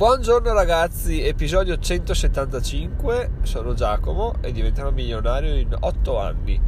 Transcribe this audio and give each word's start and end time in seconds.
Buongiorno 0.00 0.54
ragazzi, 0.54 1.22
episodio 1.22 1.78
175, 1.78 3.32
sono 3.42 3.74
Giacomo 3.74 4.32
e 4.40 4.50
diventerò 4.50 4.90
milionario 4.90 5.54
in 5.54 5.76
8 5.78 6.18
anni. 6.18 6.58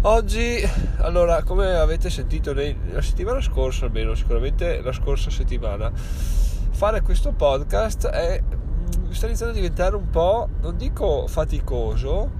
Oggi, 0.00 0.66
allora, 1.00 1.42
come 1.42 1.74
avete 1.74 2.08
sentito 2.08 2.54
la 2.54 3.02
settimana 3.02 3.42
scorsa, 3.42 3.84
almeno 3.84 4.14
sicuramente 4.14 4.80
la 4.80 4.92
scorsa 4.92 5.28
settimana, 5.28 5.92
fare 5.92 7.02
questo 7.02 7.32
podcast 7.32 8.06
è, 8.06 8.42
mm, 8.42 9.10
sta 9.10 9.26
iniziando 9.26 9.52
a 9.52 9.56
diventare 9.58 9.94
un 9.94 10.08
po', 10.08 10.48
non 10.62 10.78
dico 10.78 11.26
faticoso, 11.26 12.30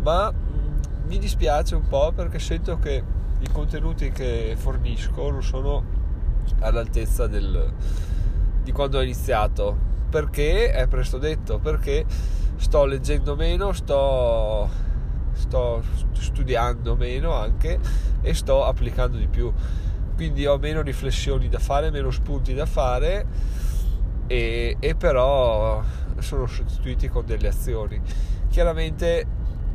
ma 0.00 0.32
mm, 0.32 1.08
mi 1.08 1.18
dispiace 1.18 1.74
un 1.74 1.86
po' 1.86 2.10
perché 2.12 2.38
sento 2.38 2.78
che 2.78 3.04
i 3.40 3.48
contenuti 3.52 4.10
che 4.12 4.56
fornisco 4.56 5.30
non 5.30 5.42
sono 5.42 5.84
all'altezza 6.60 7.26
del 7.26 7.74
di 8.66 8.72
quando 8.72 8.98
ho 8.98 9.02
iniziato. 9.02 9.94
Perché 10.10 10.72
è 10.72 10.88
presto 10.88 11.18
detto, 11.18 11.58
perché 11.58 12.04
sto 12.56 12.84
leggendo 12.84 13.36
meno, 13.36 13.72
sto, 13.72 14.68
sto 15.32 15.82
studiando 16.12 16.96
meno 16.96 17.32
anche 17.32 17.78
e 18.20 18.34
sto 18.34 18.64
applicando 18.64 19.16
di 19.16 19.28
più. 19.28 19.52
Quindi 20.16 20.46
ho 20.46 20.58
meno 20.58 20.82
riflessioni 20.82 21.48
da 21.48 21.60
fare, 21.60 21.90
meno 21.90 22.10
spunti 22.10 22.54
da 22.54 22.66
fare 22.66 23.26
e, 24.26 24.76
e 24.80 24.94
però 24.96 25.82
sono 26.18 26.46
sostituiti 26.46 27.08
con 27.08 27.24
delle 27.24 27.48
azioni. 27.48 28.00
Chiaramente 28.48 29.26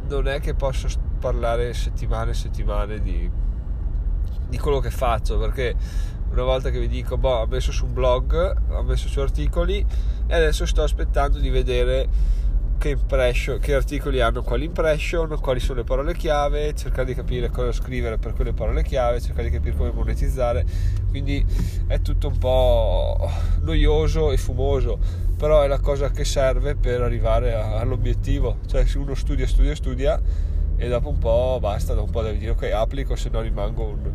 non 0.10 0.28
è 0.28 0.42
che 0.42 0.54
posso 0.54 0.88
parlare 1.20 1.74
settimane 1.74 2.32
e 2.32 2.34
settimane 2.34 3.00
di, 3.00 3.30
di 4.52 4.60
quello 4.60 4.80
che 4.80 4.92
faccio 4.92 5.40
perché 5.40 5.74
una 6.32 6.44
volta 6.44 6.70
che 6.70 6.80
vi 6.80 6.88
dico, 6.88 7.18
boh, 7.18 7.40
ho 7.40 7.48
messo 7.48 7.72
su 7.72 7.86
un 7.86 7.94
blog, 7.94 8.56
ho 8.70 8.84
messo 8.84 9.08
su 9.08 9.20
articoli 9.20 9.86
e 10.28 10.34
adesso 10.34 10.66
sto 10.66 10.84
aspettando 10.84 11.40
di 11.40 11.50
vedere 11.50 12.08
che, 12.78 12.98
che 13.60 13.74
articoli 13.76 14.22
hanno 14.22 14.42
quali 14.42 14.66
impression, 14.66 15.38
quali 15.40 15.60
sono 15.60 15.80
le 15.80 15.84
parole 15.86 16.16
chiave, 16.16 16.74
cercare 16.74 17.06
di 17.06 17.14
capire 17.14 17.50
cosa 17.50 17.72
scrivere 17.72 18.18
per 18.18 18.34
quelle 18.34 18.54
parole 18.54 18.84
chiave, 18.84 19.22
cercare 19.22 19.50
di 19.50 19.56
capire 19.56 19.76
come 19.76 19.92
monetizzare. 19.92 20.66
Quindi 21.10 21.46
è 21.88 22.02
tutto 22.02 22.30
un 22.30 22.38
po' 22.38 23.30
noioso 23.62 24.32
e 24.32 24.38
fumoso, 24.38 25.00
però 25.38 25.62
è 25.62 25.68
la 25.68 25.80
cosa 25.80 26.12
che 26.12 26.26
serve 26.26 26.76
per 26.76 27.02
arrivare 27.02 27.54
all'obiettivo. 27.54 28.58
Cioè 28.68 28.86
se 28.86 28.98
uno 28.98 29.16
studia, 29.16 29.46
studia, 29.46 29.76
studia 29.76 30.20
e 30.82 30.90
dopo 30.90 31.10
un 31.10 31.20
po' 31.20 31.60
basta, 31.62 31.94
dopo 31.94 32.06
un 32.06 32.12
po' 32.12 32.22
devi 32.24 32.40
dire 32.40 32.52
ok 32.52 32.64
applico, 32.74 33.16
se 33.16 33.30
no 33.30 33.42
rimango 33.42 33.84
un 33.84 34.12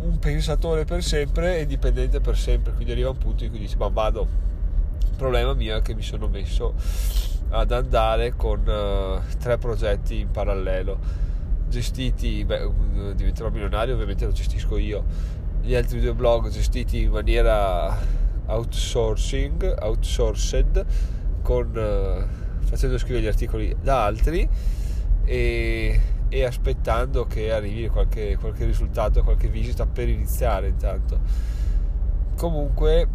un 0.00 0.18
pensatore 0.18 0.84
per 0.84 1.02
sempre 1.02 1.58
e 1.58 1.66
dipendente 1.66 2.20
per 2.20 2.36
sempre, 2.36 2.72
quindi 2.72 2.92
arriva 2.92 3.10
un 3.10 3.18
punto 3.18 3.44
in 3.44 3.50
cui 3.50 3.58
dici 3.58 3.76
ma 3.76 3.88
vado, 3.88 4.26
problema 5.16 5.52
mio 5.54 5.76
è 5.76 5.82
che 5.82 5.94
mi 5.94 6.02
sono 6.02 6.28
messo 6.28 6.74
ad 7.50 7.72
andare 7.72 8.34
con 8.36 8.60
uh, 8.60 9.36
tre 9.38 9.58
progetti 9.58 10.20
in 10.20 10.30
parallelo, 10.30 10.98
gestiti, 11.68 12.44
beh, 12.44 12.70
diventerò 13.14 13.50
milionario 13.50 13.94
ovviamente 13.94 14.24
lo 14.24 14.32
gestisco 14.32 14.78
io, 14.78 15.04
gli 15.60 15.74
altri 15.74 16.00
due 16.00 16.14
blog 16.14 16.48
gestiti 16.48 17.02
in 17.02 17.10
maniera 17.10 17.96
outsourcing, 18.46 19.76
outsourced, 19.80 20.86
con, 21.42 21.66
uh, 21.74 22.64
facendo 22.64 22.96
scrivere 22.98 23.24
gli 23.24 23.28
articoli 23.28 23.74
da 23.82 24.04
altri 24.04 24.48
e 25.28 26.00
e 26.28 26.44
aspettando 26.44 27.26
che 27.26 27.52
arrivi 27.52 27.88
qualche, 27.88 28.36
qualche 28.38 28.66
risultato, 28.66 29.22
qualche 29.22 29.48
visita 29.48 29.86
per 29.86 30.08
iniziare 30.08 30.68
intanto. 30.68 31.18
Comunque, 32.36 33.08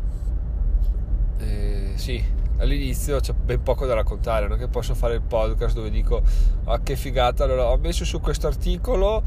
eh, 1.38 1.92
sì, 1.96 2.24
all'inizio 2.58 3.20
c'è 3.20 3.34
ben 3.34 3.62
poco 3.62 3.86
da 3.86 3.94
raccontare, 3.94 4.48
non 4.48 4.58
che 4.58 4.68
posso 4.68 4.96
fare 4.96 5.16
il 5.16 5.22
podcast 5.22 5.76
dove 5.76 5.90
dico 5.90 6.22
ah 6.66 6.82
che 6.82 6.96
figata, 6.96 7.44
allora 7.44 7.70
ho 7.70 7.78
messo 7.78 8.04
su 8.04 8.20
questo 8.20 8.48
articolo, 8.48 9.24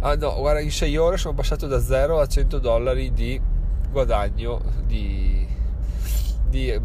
ah 0.00 0.14
no, 0.14 0.34
guarda 0.36 0.60
in 0.60 0.70
6 0.70 0.96
ore 0.96 1.16
sono 1.18 1.34
passato 1.34 1.66
da 1.66 1.80
0 1.80 2.20
a 2.20 2.26
100 2.26 2.58
dollari 2.58 3.12
di 3.12 3.40
guadagno 3.90 4.60
di, 4.86 5.46
di 6.48 6.70
eh, 6.70 6.80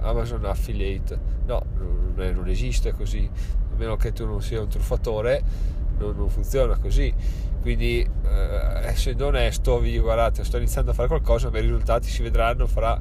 Amazon 0.00 0.44
Affiliate, 0.46 1.38
no, 1.50 1.64
non, 1.76 2.32
non 2.34 2.48
esiste 2.48 2.92
così, 2.92 3.28
meno 3.76 3.96
che 3.96 4.12
tu 4.12 4.24
non 4.24 4.40
sia 4.40 4.60
un 4.60 4.68
truffatore, 4.68 5.42
non, 5.98 6.16
non 6.16 6.28
funziona 6.28 6.76
così. 6.78 7.12
Quindi, 7.60 8.00
eh, 8.00 8.86
essendo 8.86 9.26
onesto, 9.26 9.80
vi 9.80 9.90
dico, 9.90 10.04
guardate, 10.04 10.44
sto 10.44 10.56
iniziando 10.56 10.92
a 10.92 10.94
fare 10.94 11.08
qualcosa, 11.08 11.50
ma 11.50 11.58
i 11.58 11.62
risultati 11.62 12.08
si 12.08 12.22
vedranno 12.22 12.66
fra, 12.66 12.98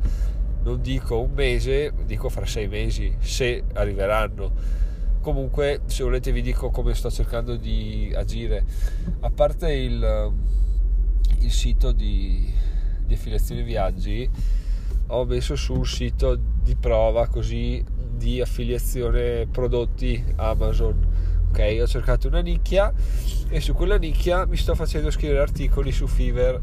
non 0.63 0.81
dico 0.81 1.21
un 1.21 1.31
mese, 1.31 1.93
dico 2.05 2.29
fra 2.29 2.45
sei 2.45 2.67
mesi, 2.67 3.15
se 3.19 3.63
arriveranno. 3.73 4.77
Comunque, 5.21 5.81
se 5.85 6.03
volete, 6.03 6.31
vi 6.31 6.41
dico 6.41 6.71
come 6.71 6.93
sto 6.95 7.11
cercando 7.11 7.55
di 7.55 8.11
agire. 8.15 8.65
A 9.19 9.29
parte 9.29 9.71
il, 9.71 10.33
il 11.39 11.51
sito 11.51 11.91
di, 11.91 12.51
di 13.05 13.13
affiliazione 13.13 13.61
viaggi, 13.63 14.29
ho 15.11 15.25
messo 15.25 15.55
su 15.55 15.73
un 15.73 15.85
sito 15.85 16.37
di 16.63 16.75
prova 16.75 17.27
così 17.27 17.83
di 18.15 18.41
affiliazione 18.41 19.47
prodotti 19.47 20.23
Amazon. 20.35 21.07
Ok, 21.49 21.79
ho 21.81 21.87
cercato 21.87 22.27
una 22.27 22.41
nicchia 22.41 22.93
e 23.49 23.59
su 23.59 23.73
quella 23.73 23.97
nicchia 23.97 24.45
mi 24.45 24.55
sto 24.55 24.75
facendo 24.75 25.09
scrivere 25.09 25.39
articoli 25.39 25.91
su 25.91 26.05
Fiverr 26.05 26.59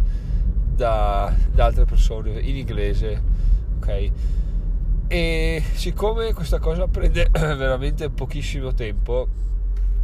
da, 0.76 1.34
da 1.52 1.64
altre 1.64 1.84
persone 1.86 2.38
in 2.40 2.56
inglese. 2.56 3.22
Ok, 3.78 4.10
e 5.08 5.62
siccome 5.72 6.32
questa 6.32 6.60
cosa 6.60 6.86
prende 6.86 7.28
veramente 7.32 8.10
pochissimo 8.10 8.74
tempo 8.74 9.26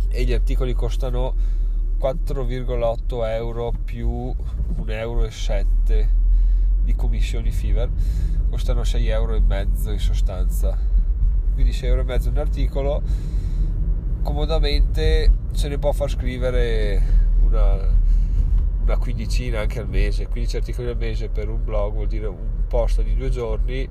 e 0.09 0.25
gli 0.25 0.33
articoli 0.33 0.75
costano 0.75 1.35
4,8 2.01 3.29
euro 3.29 3.73
più 3.85 4.09
1,7 4.09 4.91
euro 4.91 5.29
di 6.83 6.95
commissioni 6.95 7.51
Fiverr 7.51 7.89
costano 8.51 8.85
6 8.85 9.09
euro 9.09 9.35
in 9.35 9.99
sostanza. 9.99 10.77
Quindi 11.55 11.73
6 11.73 11.89
euro 11.89 12.05
un 12.29 12.39
articolo 12.39 13.03
comodamente 14.23 15.31
se 15.53 15.69
ne 15.69 15.79
può 15.79 15.93
far 15.93 16.09
scrivere 16.09 17.03
una, 17.45 17.77
una 18.83 18.97
quindicina 18.99 19.61
anche 19.61 19.81
al 19.81 19.89
mese. 19.89 20.27
15 20.29 20.57
articoli 20.57 20.89
al 20.89 20.97
mese 20.97 21.29
per 21.29 21.49
un 21.49 21.63
blog 21.65 21.95
vuol 21.95 22.07
dire 22.07 22.27
un 22.27 22.67
post 22.69 23.03
di 23.03 23.15
due 23.15 23.31
giorni 23.31 23.89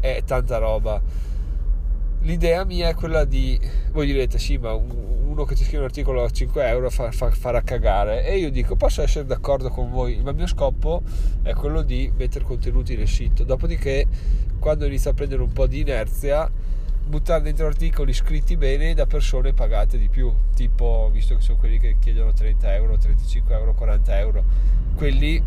è 0.00 0.22
tanta 0.24 0.58
roba. 0.58 1.00
L'idea 2.22 2.64
mia 2.64 2.88
è 2.88 2.94
quella 2.94 3.24
di 3.24 3.58
voi 3.92 4.06
direte 4.06 4.38
sì 4.38 4.56
ma 4.56 4.72
uno 5.32 5.44
che 5.44 5.54
ti 5.54 5.64
scrive 5.64 5.78
un 5.78 5.84
articolo 5.84 6.22
a 6.22 6.30
5 6.30 6.68
euro 6.68 6.90
fa, 6.90 7.10
fa, 7.10 7.30
farà 7.30 7.62
cagare. 7.62 8.26
E 8.26 8.36
io 8.38 8.50
dico 8.50 8.76
posso 8.76 9.02
essere 9.02 9.24
d'accordo 9.24 9.70
con 9.70 9.90
voi 9.90 10.20
ma 10.22 10.30
il 10.30 10.36
mio 10.36 10.46
scopo 10.46 11.02
è 11.42 11.54
quello 11.54 11.82
di 11.82 12.12
mettere 12.16 12.44
contenuti 12.44 12.94
nel 12.96 13.08
sito 13.08 13.44
dopodiché 13.44 14.06
quando 14.58 14.86
inizia 14.86 15.10
a 15.10 15.14
prendere 15.14 15.42
un 15.42 15.52
po' 15.52 15.66
di 15.66 15.80
inerzia 15.80 16.50
buttare 17.04 17.42
dentro 17.42 17.66
articoli 17.66 18.12
scritti 18.12 18.56
bene 18.56 18.94
da 18.94 19.06
persone 19.06 19.52
pagate 19.52 19.98
di 19.98 20.08
più, 20.08 20.32
tipo 20.54 21.10
visto 21.12 21.34
che 21.34 21.40
sono 21.42 21.58
quelli 21.58 21.78
che 21.78 21.96
chiedono 21.98 22.32
30 22.32 22.74
euro, 22.74 22.96
35 22.96 23.54
euro, 23.54 23.74
40 23.74 24.18
euro, 24.18 24.44
quelli 24.94 25.42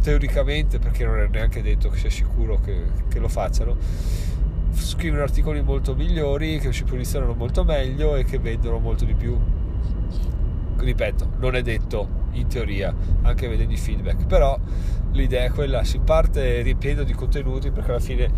teoricamente, 0.00 0.78
perché 0.78 1.04
non 1.04 1.18
è 1.18 1.26
neanche 1.26 1.62
detto 1.62 1.88
che 1.90 1.98
sia 1.98 2.10
sicuro 2.10 2.60
che, 2.60 2.84
che 3.08 3.18
lo 3.18 3.28
facciano, 3.28 3.76
scrivono 4.72 5.22
articoli 5.22 5.62
molto 5.62 5.94
migliori, 5.94 6.58
che 6.58 6.72
si 6.72 6.84
posizionano 6.84 7.34
molto 7.34 7.64
meglio 7.64 8.16
e 8.16 8.24
che 8.24 8.38
vendono 8.38 8.78
molto 8.78 9.04
di 9.04 9.14
più. 9.14 9.38
Ripeto, 10.76 11.30
non 11.38 11.54
è 11.56 11.62
detto 11.62 12.08
in 12.32 12.46
teoria, 12.46 12.94
anche 13.22 13.48
vedendo 13.48 13.72
i 13.72 13.76
feedback, 13.76 14.26
però 14.26 14.58
l'idea 15.12 15.44
è 15.44 15.50
quella, 15.50 15.84
si 15.84 15.98
parte 15.98 16.62
ripieno 16.62 17.02
di 17.02 17.12
contenuti 17.12 17.70
perché 17.70 17.90
alla 17.90 18.00
fine 18.00 18.30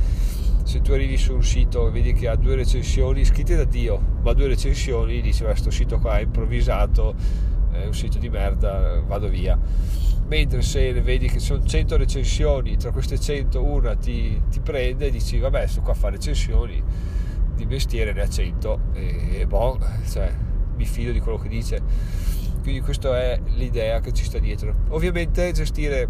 se 0.64 0.80
tu 0.80 0.92
arrivi 0.92 1.16
su 1.16 1.34
un 1.34 1.42
sito 1.42 1.88
e 1.88 1.90
vedi 1.90 2.12
che 2.12 2.28
ha 2.28 2.36
due 2.36 2.54
recensioni 2.54 3.24
scritte 3.24 3.56
da 3.56 3.64
Dio, 3.64 4.00
ma 4.22 4.32
due 4.32 4.46
recensioni, 4.46 5.20
dici 5.20 5.42
questo 5.42 5.70
sito 5.70 5.98
qua 5.98 6.18
è 6.18 6.22
improvvisato, 6.22 7.14
è 7.72 7.86
un 7.86 7.94
sito 7.94 8.19
di 8.19 8.28
merda, 8.28 9.00
vado 9.06 9.28
via. 9.28 9.58
Mentre 10.28 10.62
se 10.62 10.92
vedi 11.02 11.28
che 11.28 11.40
sono 11.40 11.64
100 11.64 11.96
recensioni, 11.96 12.76
tra 12.76 12.90
queste 12.90 13.19
100 13.19 13.62
una 13.62 13.96
ti, 13.96 14.40
ti 14.50 14.60
prende 14.60 15.06
e 15.06 15.10
dici 15.10 15.38
vabbè 15.38 15.66
sto 15.66 15.80
qua 15.82 15.92
a 15.92 15.96
fare 15.96 16.14
recensioni 16.14 16.82
di 17.54 17.66
mestiere, 17.66 18.12
ne 18.12 18.22
ha 18.22 18.28
100 18.28 18.80
e, 18.92 19.40
e 19.40 19.46
boh, 19.46 19.78
cioè, 20.08 20.32
mi 20.76 20.84
fido 20.84 21.12
di 21.12 21.20
quello 21.20 21.38
che 21.38 21.48
dice. 21.48 21.80
Quindi 22.62 22.80
questa 22.80 23.20
è 23.20 23.40
l'idea 23.56 24.00
che 24.00 24.12
ci 24.12 24.24
sta 24.24 24.38
dietro. 24.38 24.74
Ovviamente 24.90 25.50
gestire, 25.52 26.08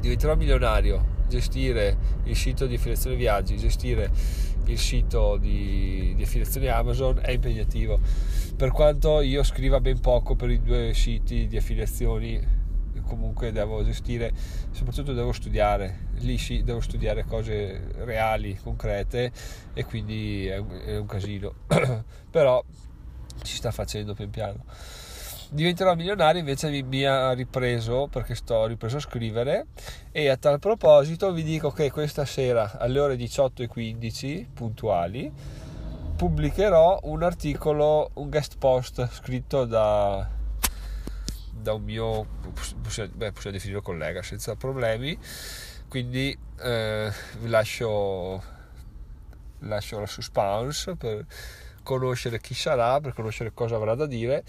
diventerò 0.00 0.36
milionario 0.36 1.14
gestire 1.28 1.96
il 2.24 2.36
sito 2.36 2.66
di 2.66 2.74
affiliazione 2.74 3.16
viaggi, 3.16 3.56
gestire 3.56 4.10
il 4.66 4.78
sito 4.78 5.36
di, 5.36 6.14
di 6.16 6.22
affiliazione 6.22 6.68
Amazon 6.68 7.18
è 7.20 7.32
impegnativo. 7.32 7.98
Per 8.56 8.70
quanto 8.70 9.20
io 9.20 9.42
scriva 9.42 9.80
ben 9.80 10.00
poco 10.00 10.34
per 10.34 10.50
i 10.50 10.62
due 10.62 10.92
siti 10.94 11.46
di 11.46 11.56
affiliazioni, 11.56 12.54
comunque 13.06 13.52
devo 13.52 13.84
gestire, 13.84 14.32
soprattutto 14.70 15.12
devo 15.12 15.32
studiare, 15.32 16.08
lì 16.18 16.38
sì, 16.38 16.62
devo 16.62 16.80
studiare 16.80 17.24
cose 17.24 17.92
reali, 18.04 18.56
concrete 18.56 19.30
e 19.74 19.84
quindi 19.84 20.46
è 20.46 20.56
un, 20.56 20.82
è 20.84 20.96
un 20.96 21.06
casino, 21.06 21.54
però 22.30 22.62
ci 23.42 23.56
sta 23.56 23.70
facendo 23.70 24.14
pian 24.14 24.30
piano. 24.30 24.64
Diventerò 25.48 25.94
milionario 25.94 26.40
invece 26.40 26.70
mi, 26.70 26.82
mi 26.82 27.04
ha 27.04 27.32
ripreso 27.32 28.08
perché 28.08 28.34
sto 28.34 28.66
ripreso 28.66 28.96
a 28.96 29.00
scrivere 29.00 29.66
e 30.10 30.28
a 30.28 30.36
tal 30.36 30.58
proposito 30.58 31.32
vi 31.32 31.44
dico 31.44 31.70
che 31.70 31.90
questa 31.92 32.24
sera 32.24 32.76
alle 32.78 32.98
ore 32.98 33.16
18.15 33.16 34.46
puntuali 34.52 35.32
pubblicherò 36.16 37.00
un 37.04 37.22
articolo, 37.22 38.10
un 38.14 38.28
guest 38.28 38.58
post 38.58 39.08
scritto 39.12 39.66
da, 39.66 40.28
da 41.52 41.72
un 41.74 41.82
mio, 41.82 42.26
beh, 43.14 43.30
possiamo 43.32 43.56
definirlo 43.56 43.82
collega 43.82 44.22
senza 44.22 44.56
problemi, 44.56 45.16
quindi 45.88 46.36
eh, 46.58 47.12
vi 47.38 47.48
lascio, 47.48 48.42
lascio 49.60 50.00
la 50.00 50.06
suspense 50.06 50.96
per 50.96 51.24
conoscere 51.84 52.40
chi 52.40 52.54
sarà, 52.54 52.98
per 53.00 53.12
conoscere 53.12 53.52
cosa 53.52 53.76
avrà 53.76 53.94
da 53.94 54.06
dire 54.06 54.42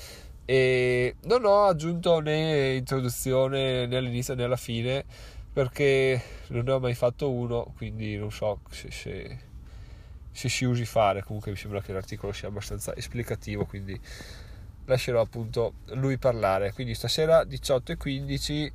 e 0.50 1.16
non 1.24 1.44
ho 1.44 1.66
aggiunto 1.66 2.22
né 2.22 2.76
introduzione 2.76 3.86
né 3.86 3.98
all'inizio 3.98 4.34
né 4.34 4.46
alla 4.46 4.56
fine 4.56 5.04
perché 5.52 6.22
non 6.48 6.64
ne 6.64 6.72
ho 6.72 6.80
mai 6.80 6.94
fatto 6.94 7.30
uno, 7.30 7.74
quindi 7.76 8.16
non 8.16 8.32
so 8.32 8.62
se, 8.70 8.90
se 8.92 9.40
se 10.32 10.50
si 10.50 10.66
usi 10.66 10.86
fare. 10.86 11.24
Comunque 11.24 11.52
mi 11.52 11.58
sembra 11.58 11.82
che 11.82 11.92
l'articolo 11.92 12.32
sia 12.32 12.48
abbastanza 12.48 12.96
esplicativo 12.96 13.66
quindi 13.66 14.00
lascerò 14.86 15.20
appunto 15.20 15.74
lui 15.96 16.18
parlare. 16.18 16.72
Quindi 16.72 16.94
stasera 16.94 17.44
18 17.44 17.92
e 17.92 17.98
15 17.98 18.74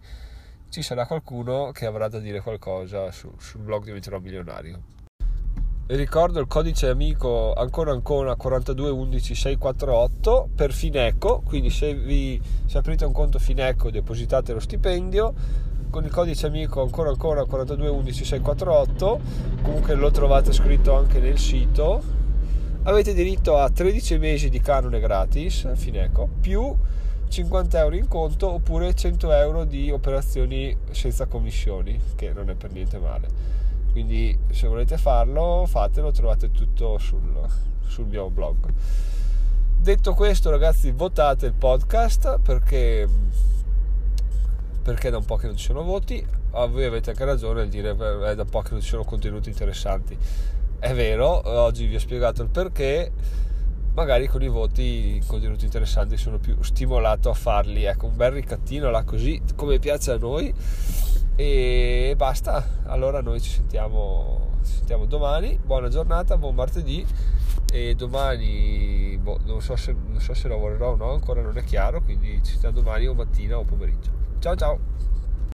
ci 0.69 0.83
sarà 0.83 1.07
qualcuno 1.07 1.71
che 1.71 1.87
avrà 1.87 2.09
da 2.09 2.19
dire 2.19 2.41
qualcosa 2.41 3.11
su, 3.13 3.33
sul 3.39 3.61
blog 3.61 3.85
diventerò 3.85 4.19
milionario 4.19 5.02
vi 5.84 5.96
ricordo 5.96 6.38
il 6.38 6.46
codice 6.46 6.87
amico 6.88 7.52
ancora 7.55 7.90
ancora 7.90 8.37
4211 8.37 9.34
648 9.34 10.49
per 10.55 10.73
Fineco. 10.73 11.43
Quindi 11.44 11.70
se 11.70 11.94
vi 11.94 12.40
se 12.67 12.79
aprite 12.79 13.05
un 13.05 13.12
conto 13.12 13.40
Fineco 13.40 13.90
depositate 13.90 14.52
lo 14.52 14.61
stipendio 14.61 15.34
con 15.90 16.05
il 16.05 16.11
codice 16.11 16.46
amico 16.46 16.81
ancora 16.82 17.11
ancora 17.11 17.43
4211648 17.43 19.20
comunque 19.62 19.94
lo 19.94 20.11
trovate 20.11 20.52
scritto 20.52 20.94
anche 20.94 21.19
nel 21.19 21.38
sito. 21.38 22.20
Avete 22.84 23.12
diritto 23.12 23.58
a 23.58 23.69
13 23.69 24.19
mesi 24.19 24.49
di 24.49 24.61
canone 24.61 25.00
gratis 25.00 25.69
Fineco 25.75 26.29
più 26.40 26.75
50 27.29 27.79
euro 27.81 27.96
in 27.96 28.06
conto 28.06 28.52
oppure 28.52 28.94
100 28.94 29.32
euro 29.32 29.64
di 29.64 29.90
operazioni 29.90 30.76
senza 30.93 31.26
commissioni 31.26 31.99
che 32.14 32.32
non 32.32 32.50
è 32.50 32.55
per 32.55 32.70
niente 32.73 32.99
male 32.99 33.62
quindi 33.93 34.37
se 34.50 34.67
volete 34.67 34.97
farlo 34.97 35.65
fatelo 35.67 36.11
trovate 36.11 36.50
tutto 36.50 36.99
sul, 36.99 37.47
sul 37.87 38.06
mio 38.06 38.31
blog 38.31 38.73
detto 39.83 40.15
questo 40.15 40.50
ragazzi 40.50 40.91
votate 40.91 41.47
il 41.47 41.55
podcast 41.55 42.39
perché 42.41 43.09
perché 44.83 45.11
da 45.11 45.19
un 45.19 45.25
po' 45.25 45.37
che 45.37 45.47
non 45.47 45.56
ci 45.56 45.67
sono 45.67 45.83
voti, 45.83 46.25
ah, 46.53 46.67
voi 46.67 46.85
avete 46.85 47.11
anche 47.11 47.25
ragione 47.25 47.61
nel 47.61 47.69
dire 47.69 47.91
è 47.91 48.35
da 48.35 48.43
un 48.43 48.49
po' 48.49 48.61
che 48.61 48.73
non 48.73 48.81
ci 48.81 48.89
sono 48.89 49.05
contenuti 49.05 49.49
interessanti. 49.49 50.17
È 50.79 50.93
vero, 50.93 51.49
oggi 51.49 51.87
vi 51.87 51.94
ho 51.94 52.00
spiegato 52.00 52.43
il 52.43 52.49
perché, 52.49 53.12
magari 53.94 54.27
con 54.27 54.43
i 54.43 54.49
voti 54.49 54.83
i 55.17 55.23
contenuti 55.25 55.65
interessanti 55.65 56.17
sono 56.17 56.39
più 56.39 56.61
stimolato 56.62 57.31
a 57.31 57.35
farli. 57.35 57.85
Ecco, 57.85 58.06
un 58.06 58.17
bel 58.17 58.33
ricattino 58.33 58.91
là 58.91 59.05
così 59.05 59.41
come 59.55 59.79
piace 59.79 60.11
a 60.11 60.19
noi 60.19 60.53
e 61.37 62.14
basta. 62.17 62.81
Allora 62.84 63.20
noi 63.20 63.40
ci 63.40 63.50
sentiamo, 63.50 64.56
ci 64.64 64.73
sentiamo 64.73 65.06
domani. 65.06 65.58
Buona 65.62 65.88
giornata, 65.88 66.37
buon 66.37 66.55
martedì 66.55 67.05
e 67.73 67.94
domani 67.94 69.19
boh, 69.20 69.38
non, 69.44 69.62
so 69.62 69.76
se, 69.76 69.93
non 69.93 70.20
so 70.20 70.34
se 70.34 70.49
lavorerò 70.49 70.93
o 70.93 70.96
no, 70.96 71.12
ancora 71.12 71.40
non 71.40 71.56
è 71.56 71.64
chiaro, 71.64 72.02
quindi 72.02 72.40
ci 72.43 72.52
sentiamo 72.52 72.81
domani 72.81 73.06
o 73.06 73.14
mattina 73.14 73.58
o 73.58 73.64
pomeriggio. 73.64 74.11
Ciao 74.40 74.56
ciao! 74.56 74.79